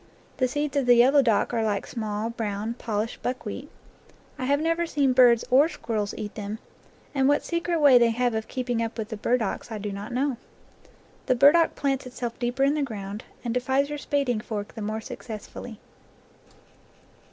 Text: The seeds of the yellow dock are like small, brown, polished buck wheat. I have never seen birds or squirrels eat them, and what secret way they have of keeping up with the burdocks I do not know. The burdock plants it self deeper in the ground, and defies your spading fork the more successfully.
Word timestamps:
The 0.37 0.47
seeds 0.47 0.75
of 0.77 0.87
the 0.87 0.95
yellow 0.95 1.21
dock 1.21 1.53
are 1.53 1.63
like 1.63 1.85
small, 1.85 2.31
brown, 2.31 2.73
polished 2.73 3.21
buck 3.21 3.45
wheat. 3.45 3.69
I 4.39 4.45
have 4.45 4.59
never 4.59 4.87
seen 4.87 5.13
birds 5.13 5.45
or 5.51 5.69
squirrels 5.69 6.15
eat 6.17 6.33
them, 6.33 6.57
and 7.13 7.27
what 7.27 7.45
secret 7.45 7.79
way 7.79 7.99
they 7.99 8.09
have 8.09 8.33
of 8.33 8.47
keeping 8.47 8.81
up 8.81 8.97
with 8.97 9.09
the 9.09 9.15
burdocks 9.17 9.71
I 9.71 9.77
do 9.77 9.91
not 9.91 10.11
know. 10.11 10.37
The 11.27 11.35
burdock 11.35 11.75
plants 11.75 12.07
it 12.07 12.13
self 12.13 12.39
deeper 12.39 12.63
in 12.63 12.73
the 12.73 12.81
ground, 12.81 13.25
and 13.45 13.53
defies 13.53 13.89
your 13.89 13.99
spading 13.99 14.39
fork 14.41 14.73
the 14.73 14.81
more 14.81 15.01
successfully. 15.01 15.79